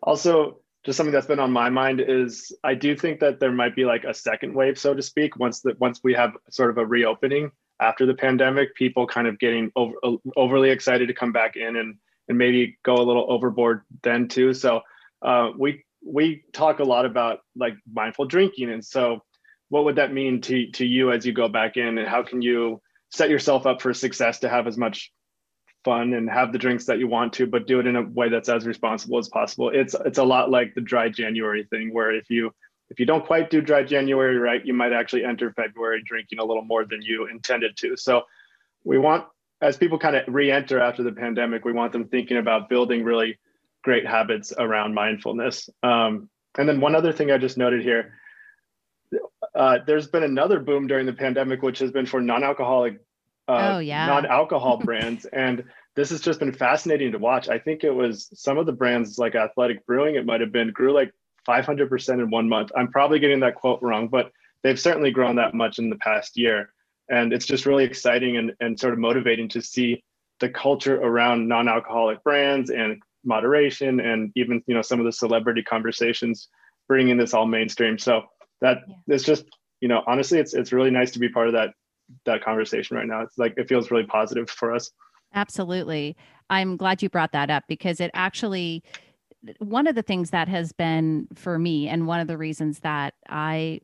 [0.02, 3.74] also just something that's been on my mind is I do think that there might
[3.74, 6.78] be like a second wave, so to speak, once that once we have sort of
[6.78, 9.94] a reopening after the pandemic, people kind of getting over,
[10.36, 11.96] overly excited to come back in and
[12.28, 14.52] and maybe go a little overboard then too.
[14.52, 14.82] So
[15.22, 19.22] uh, we we talk a lot about like mindful drinking, and so
[19.68, 22.42] what would that mean to to you as you go back in, and how can
[22.42, 25.12] you set yourself up for success to have as much
[25.84, 28.28] fun and have the drinks that you want to, but do it in a way
[28.28, 29.70] that's as responsible as possible.
[29.72, 32.52] It's it's a lot like the dry January thing, where if you
[32.90, 36.44] if you don't quite do dry January right, you might actually enter February drinking a
[36.44, 37.96] little more than you intended to.
[37.96, 38.22] So
[38.84, 39.26] we want
[39.60, 43.38] as people kind of re-enter after the pandemic, we want them thinking about building really
[43.82, 45.70] great habits around mindfulness.
[45.82, 48.14] Um, and then one other thing I just noted here.
[49.54, 52.98] Uh, there's been another boom during the pandemic, which has been for non-alcoholic
[53.48, 54.06] uh, oh, yeah.
[54.06, 55.24] non-alcohol brands.
[55.26, 55.64] And
[55.96, 57.48] this has just been fascinating to watch.
[57.48, 60.70] I think it was some of the brands like athletic brewing it might have been
[60.70, 61.12] grew like
[61.48, 62.70] 500% in one month.
[62.76, 66.36] I'm probably getting that quote wrong but they've certainly grown that much in the past
[66.36, 66.70] year.
[67.08, 70.02] And it's just really exciting and, and sort of motivating to see
[70.40, 75.62] the culture around non-alcoholic brands and moderation and even you know some of the celebrity
[75.62, 76.48] conversations
[76.88, 77.98] bringing this all mainstream.
[77.98, 78.24] So
[78.64, 79.14] that yeah.
[79.14, 79.44] it's just
[79.80, 81.70] you know honestly it's it's really nice to be part of that
[82.24, 83.22] that conversation right now.
[83.22, 84.90] It's like it feels really positive for us.
[85.34, 86.16] Absolutely.
[86.50, 88.82] I'm glad you brought that up because it actually
[89.58, 93.14] one of the things that has been for me and one of the reasons that
[93.28, 93.80] I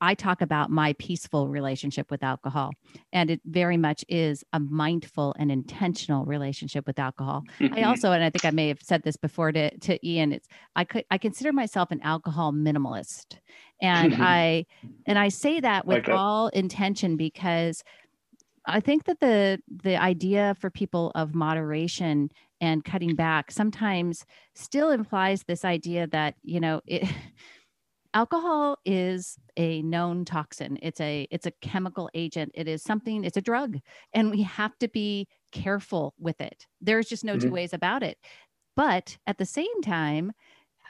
[0.00, 2.70] I talk about my peaceful relationship with alcohol,
[3.12, 7.42] and it very much is a mindful and intentional relationship with alcohol.
[7.58, 7.74] Mm-hmm.
[7.74, 10.46] I also, and I think I may have said this before to, to Ian, it's
[10.76, 13.38] I could I consider myself an alcohol minimalist,
[13.82, 14.66] and I
[15.06, 17.82] and I say that with like all intention because
[18.64, 24.90] I think that the the idea for people of moderation and cutting back sometimes still
[24.90, 27.08] implies this idea that you know it
[28.14, 30.78] alcohol is a known toxin.
[30.82, 32.52] It's a it's a chemical agent.
[32.54, 33.78] It is something it's a drug
[34.12, 36.66] and we have to be careful with it.
[36.80, 37.48] There's just no mm-hmm.
[37.48, 38.18] two ways about it.
[38.76, 40.32] But at the same time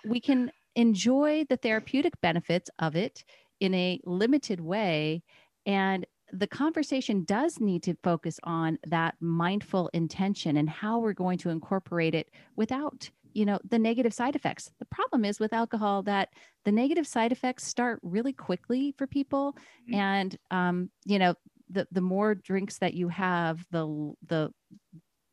[0.04, 3.24] we can enjoy the therapeutic benefits of it
[3.61, 5.22] in a limited way
[5.66, 11.38] and the conversation does need to focus on that mindful intention and how we're going
[11.38, 16.03] to incorporate it without you know the negative side effects the problem is with alcohol
[16.03, 16.31] that
[16.64, 19.94] the negative side effects start really quickly for people mm-hmm.
[19.94, 21.35] and um, you know
[21.70, 24.51] the the more drinks that you have the the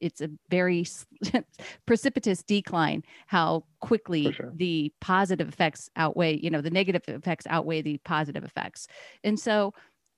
[0.01, 0.85] it's a very
[1.87, 4.53] precipitous decline how quickly sure.
[4.55, 8.87] the positive effects outweigh you know the negative effects outweigh the positive effects
[9.23, 9.73] and so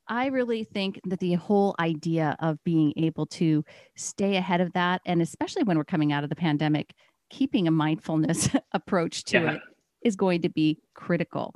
[0.10, 3.66] I really think that the whole idea of being able to
[3.98, 6.94] stay ahead of that, and especially when we're coming out of the pandemic,
[7.30, 9.52] keeping a mindfulness approach to yeah.
[9.54, 9.62] it
[10.04, 11.54] is going to be critical,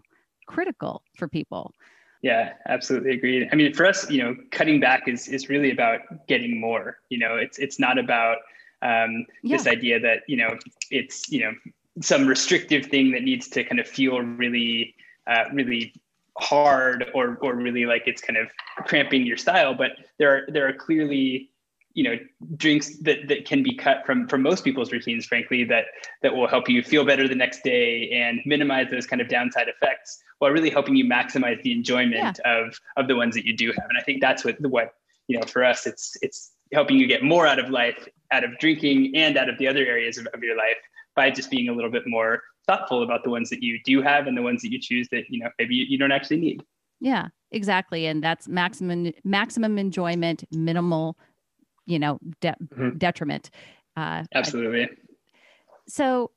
[0.47, 1.73] critical for people.
[2.21, 3.49] Yeah, absolutely agreed.
[3.51, 6.99] I mean, for us, you know, cutting back is is really about getting more.
[7.09, 8.37] You know, it's it's not about
[8.83, 9.57] um, yeah.
[9.57, 10.57] this idea that you know
[10.91, 11.53] it's you know
[12.01, 14.95] some restrictive thing that needs to kind of feel really
[15.27, 15.93] uh, really
[16.37, 18.47] hard or or really like it's kind of
[18.85, 19.73] cramping your style.
[19.73, 21.49] But there are there are clearly
[21.93, 22.17] you know
[22.55, 25.85] drinks that, that can be cut from from most people's routines frankly that
[26.21, 29.67] that will help you feel better the next day and minimize those kind of downside
[29.67, 32.59] effects while really helping you maximize the enjoyment yeah.
[32.63, 33.85] of of the ones that you do have.
[33.89, 34.93] And i think that's what what
[35.27, 38.57] you know for us it's it's helping you get more out of life out of
[38.59, 40.77] drinking and out of the other areas of, of your life
[41.15, 44.27] by just being a little bit more thoughtful about the ones that you do have
[44.27, 46.63] and the ones that you choose that you know maybe you, you don't actually need.
[46.99, 48.05] Yeah exactly.
[48.05, 51.17] And that's maximum maximum enjoyment minimal
[51.91, 52.97] you know de- mm-hmm.
[52.97, 53.49] detriment
[53.97, 54.87] uh, absolutely
[55.87, 56.31] so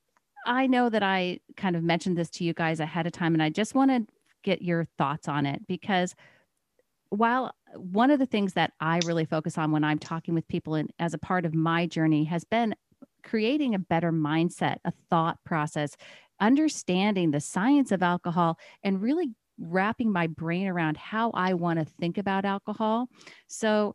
[0.46, 3.42] i know that i kind of mentioned this to you guys ahead of time and
[3.42, 4.06] i just want to
[4.42, 6.14] get your thoughts on it because
[7.10, 10.74] while one of the things that I really focus on when I'm talking with people
[10.74, 12.74] and as a part of my journey has been
[13.22, 15.96] creating a better mindset, a thought process,
[16.40, 21.84] understanding the science of alcohol and really wrapping my brain around how I want to
[21.84, 23.08] think about alcohol.
[23.46, 23.94] So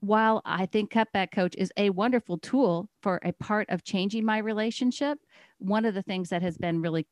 [0.00, 4.38] while I think Cutback Coach is a wonderful tool for a part of changing my
[4.38, 5.18] relationship,
[5.58, 7.06] one of the things that has been really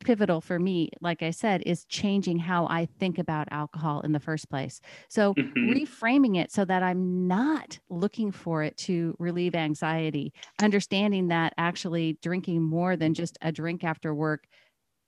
[0.00, 4.20] pivotal for me, like I said, is changing how I think about alcohol in the
[4.20, 4.80] first place.
[5.08, 5.70] So mm-hmm.
[5.70, 12.18] reframing it so that I'm not looking for it to relieve anxiety, understanding that actually
[12.22, 14.44] drinking more than just a drink after work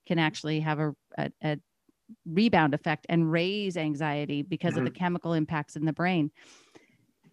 [0.07, 1.57] can actually have a, a, a
[2.27, 4.81] rebound effect and raise anxiety because mm-hmm.
[4.81, 5.05] of the mm-hmm.
[5.05, 6.31] chemical impacts in the brain.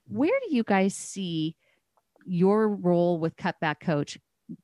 [0.09, 1.55] Where do you guys see
[2.25, 4.17] your role with Cutback Coach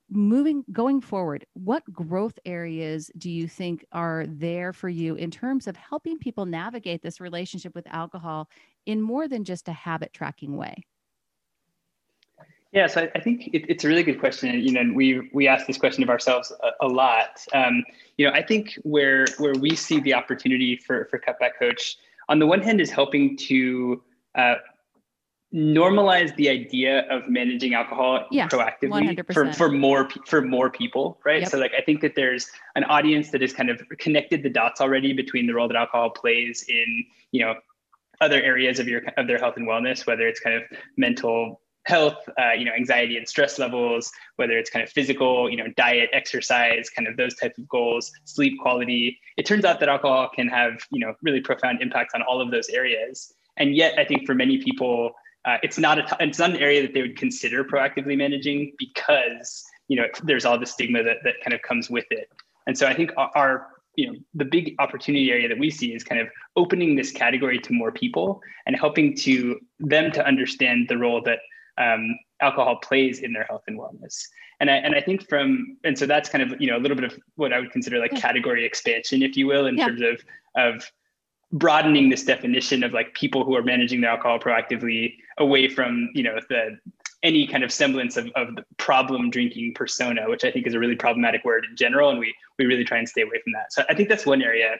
[0.09, 1.45] moving going forward?
[1.53, 6.45] What growth areas do you think are there for you in terms of helping people
[6.45, 8.49] navigate this relationship with alcohol
[8.87, 10.83] in more than just a habit tracking way?
[12.71, 14.59] Yeah so i, I think it, it's a really good question.
[14.59, 17.45] You know we we ask this question of ourselves a, a lot.
[17.53, 17.83] Um,
[18.17, 21.97] you know i think where where we see the opportunity for for cutback coach
[22.29, 24.01] on the one hand is helping to
[24.35, 24.55] uh,
[25.55, 29.33] normalize the idea of managing alcohol yeah, proactively 100%.
[29.33, 31.49] for, for more for more people right yep.
[31.49, 34.81] so like i think that there's an audience that has kind of connected the dots
[34.81, 37.55] already between the role that alcohol plays in you know
[38.19, 40.63] other areas of your of their health and wellness whether it's kind of
[40.97, 45.55] mental health uh, you know anxiety and stress levels whether it's kind of physical you
[45.55, 49.87] know diet exercise kind of those types of goals sleep quality it turns out that
[49.87, 53.97] alcohol can have you know really profound impacts on all of those areas and yet
[53.97, 55.11] i think for many people
[55.45, 59.63] uh, it's not a it's not an area that they would consider proactively managing because
[59.87, 62.29] you know there's all the stigma that that kind of comes with it.
[62.67, 66.03] And so I think our you know the big opportunity area that we see is
[66.03, 70.97] kind of opening this category to more people and helping to them to understand the
[70.97, 71.39] role that
[71.77, 74.23] um, alcohol plays in their health and wellness.
[74.59, 76.95] And I, and I think from and so that's kind of you know a little
[76.95, 79.87] bit of what I would consider like category expansion, if you will, in yeah.
[79.87, 80.21] terms of
[80.55, 80.91] of
[81.55, 86.21] broadening this definition of like people who are managing their alcohol proactively away from you
[86.21, 86.77] know the
[87.23, 90.79] any kind of semblance of, of the problem drinking persona which i think is a
[90.79, 93.71] really problematic word in general and we we really try and stay away from that.
[93.71, 94.75] So i think that's one area.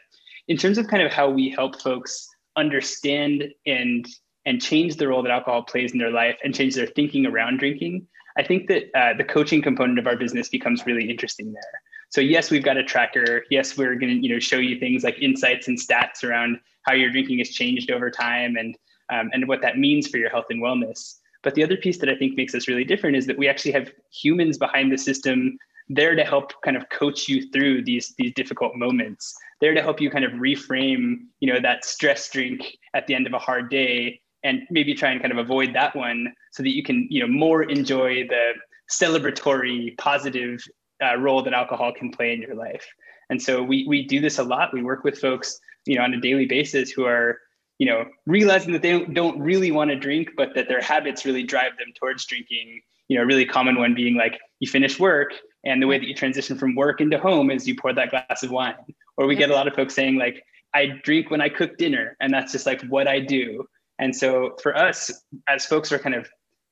[0.47, 4.07] In terms of kind of how we help folks understand and
[4.45, 7.57] and change the role that alcohol plays in their life and change their thinking around
[7.57, 8.07] drinking
[8.37, 11.81] i think that uh, the coaching component of our business becomes really interesting there
[12.15, 13.43] so yes, we've got a tracker.
[13.49, 16.93] Yes, we're going to you know show you things like insights and stats around how
[16.93, 18.73] your drinking has changed over time and
[19.11, 21.15] um, and what that means for your health and wellness.
[21.43, 23.73] But the other piece that I think makes us really different is that we actually
[23.73, 25.57] have humans behind the system
[25.89, 29.35] there to help kind of coach you through these these difficult moments.
[29.59, 33.27] There to help you kind of reframe, you know, that stress drink at the end
[33.27, 36.73] of a hard day and maybe try and kind of avoid that one so that
[36.73, 38.53] you can, you know, more enjoy the
[38.89, 40.65] celebratory positive
[41.03, 42.85] uh, role that alcohol can play in your life.
[43.29, 44.73] And so we we do this a lot.
[44.73, 47.39] We work with folks, you know, on a daily basis who are,
[47.79, 51.43] you know, realizing that they don't really want to drink, but that their habits really
[51.43, 52.81] drive them towards drinking.
[53.07, 55.33] You know, a really common one being like you finish work
[55.65, 58.43] and the way that you transition from work into home is you pour that glass
[58.43, 58.75] of wine.
[59.17, 62.17] Or we get a lot of folks saying like, I drink when I cook dinner,
[62.19, 63.65] and that's just like what I do.
[63.97, 66.27] And so for us, as folks are kind of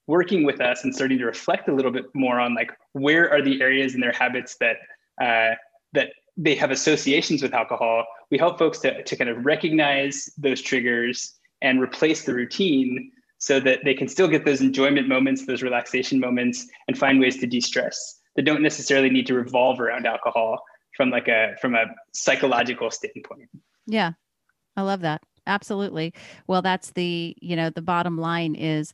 [0.08, 3.42] working with us and starting to reflect a little bit more on like where are
[3.42, 4.78] the areas in their habits that
[5.22, 5.56] uh,
[5.94, 10.62] that they have associations with alcohol we help folks to, to kind of recognize those
[10.62, 15.62] triggers and replace the routine so that they can still get those enjoyment moments those
[15.62, 20.64] relaxation moments and find ways to de-stress that don't necessarily need to revolve around alcohol
[20.96, 23.50] from like a from a psychological standpoint.
[23.86, 24.14] Yeah.
[24.76, 25.22] I love that.
[25.46, 26.14] Absolutely.
[26.48, 28.94] Well that's the you know the bottom line is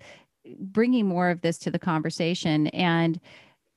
[0.57, 2.67] bringing more of this to the conversation.
[2.67, 3.19] And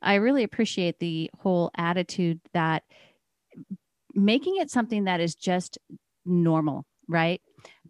[0.00, 2.82] I really appreciate the whole attitude that
[4.14, 5.78] making it something that is just
[6.24, 7.40] normal, right?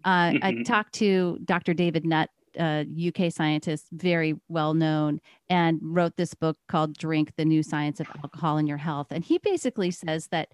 [0.05, 0.45] Uh, mm-hmm.
[0.45, 1.75] I talked to Dr.
[1.75, 2.29] David Nutt,
[2.59, 8.01] a UK scientist, very well known, and wrote this book called Drink the New Science
[8.01, 9.09] of Alcohol in Your Health.
[9.11, 10.49] And he basically says that,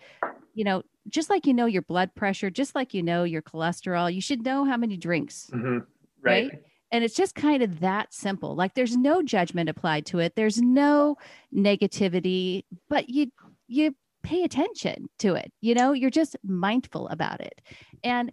[0.55, 4.13] you know, just like you know your blood pressure, just like you know your cholesterol,
[4.13, 5.51] you should know how many drinks.
[5.53, 5.79] Mm-hmm.
[6.21, 6.51] Right.
[6.51, 6.63] right?
[6.91, 8.55] And it's just kind of that simple.
[8.55, 10.35] Like there's no judgment applied to it.
[10.37, 11.17] There's no
[11.55, 13.31] negativity, but you
[13.67, 15.53] you pay attention to it.
[15.61, 17.61] You know, you're just mindful about it.
[18.03, 18.33] And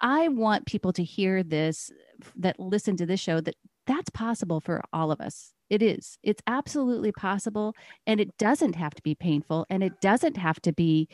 [0.00, 1.90] I want people to hear this
[2.36, 3.54] that listen to this show that
[3.86, 5.52] that's possible for all of us.
[5.70, 6.18] It is.
[6.22, 7.74] It's absolutely possible
[8.06, 11.08] and it doesn't have to be painful and it doesn't have to be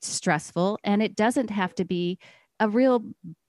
[0.00, 2.18] stressful and it doesn't have to be
[2.58, 3.02] a real,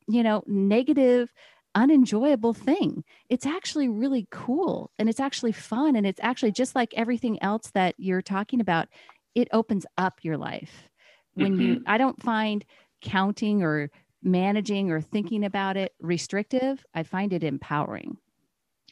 [0.07, 1.31] you know, negative,
[1.75, 3.03] unenjoyable thing.
[3.29, 5.95] It's actually really cool and it's actually fun.
[5.95, 8.87] And it's actually just like everything else that you're talking about,
[9.35, 10.89] it opens up your life.
[11.35, 11.61] When mm-hmm.
[11.61, 12.65] you, I don't find
[13.01, 13.89] counting or
[14.21, 18.17] managing or thinking about it restrictive, I find it empowering.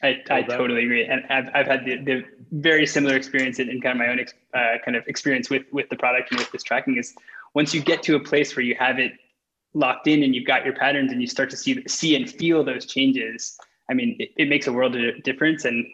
[0.02, 3.82] I, I totally agree, and I've, I've had the, the very similar experience in, in
[3.82, 6.50] kind of my own ex, uh, kind of experience with with the product and with
[6.52, 7.14] this tracking is
[7.54, 9.12] once you get to a place where you have it
[9.74, 12.64] locked in and you've got your patterns and you start to see see and feel
[12.64, 13.56] those changes.
[13.90, 15.86] I mean, it, it makes a world of difference, and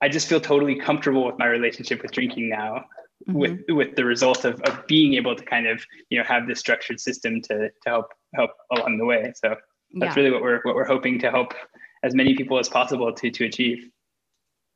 [0.00, 2.84] I just feel totally comfortable with my relationship with drinking now,
[3.28, 3.34] mm-hmm.
[3.34, 6.60] with with the result of, of being able to kind of you know have this
[6.60, 9.32] structured system to to help help along the way.
[9.36, 9.56] So
[9.94, 10.22] that's yeah.
[10.22, 11.54] really what we're what we're hoping to help
[12.02, 13.88] as many people as possible to to achieve.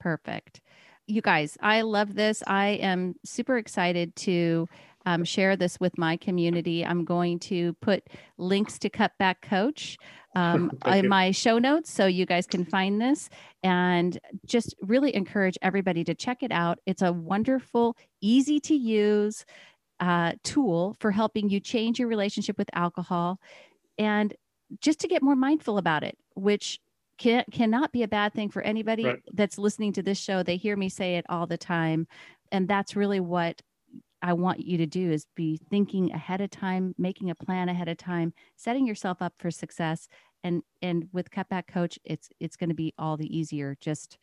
[0.01, 0.61] Perfect.
[1.09, 2.43] You guys, I love this.
[2.47, 4.69] I am super excited to
[5.07, 6.85] um, share this with my community.
[6.85, 9.99] I'm going to put links to Cutback Coach
[10.35, 13.29] um, in my show notes so you guys can find this
[13.63, 16.79] and just really encourage everybody to check it out.
[16.87, 19.45] It's a wonderful, easy to use
[20.01, 23.39] uh, tool for helping you change your relationship with alcohol
[23.99, 24.35] and
[24.81, 26.81] just to get more mindful about it, which
[27.19, 29.23] can, cannot be a bad thing for anybody right.
[29.33, 30.43] that's listening to this show.
[30.43, 32.09] They hear me say it all the time.
[32.51, 33.63] And that's really what
[34.23, 37.89] I want you to do is be thinking ahead of time, making a plan ahead
[37.89, 40.09] of time, setting yourself up for success.
[40.45, 44.19] And and with cutback coach, it's it's going to be all the easier just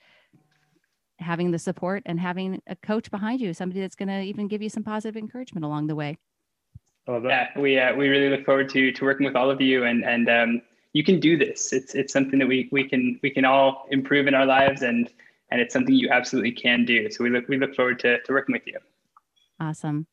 [1.20, 4.62] having the support and having a coach behind you, somebody that's going to even give
[4.62, 6.18] you some positive encouragement along the way.
[7.08, 9.84] love Yeah, we uh, we really look forward to to working with all of you,
[9.84, 10.62] and and um,
[10.94, 11.74] you can do this.
[11.74, 15.10] It's it's something that we we can we can all improve in our lives, and
[15.52, 17.12] and it's something you absolutely can do.
[17.12, 18.78] So we look we look forward to to working with you.
[19.60, 20.08] Awesome,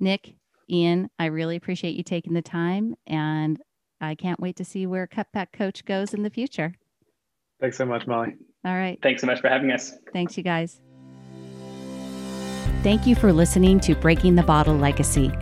[0.00, 0.34] Nick,
[0.70, 3.60] Ian, I really appreciate you taking the time, and
[4.00, 6.74] I can't wait to see where Cutback Coach goes in the future.
[7.60, 8.34] Thanks so much, Molly.
[8.64, 8.98] All right.
[9.02, 9.94] Thanks so much for having us.
[10.12, 10.80] Thanks, you guys.
[12.82, 15.32] Thank you for listening to Breaking the Bottle Legacy.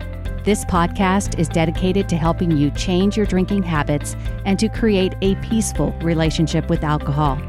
[0.43, 5.35] This podcast is dedicated to helping you change your drinking habits and to create a
[5.35, 7.39] peaceful relationship with alcohol.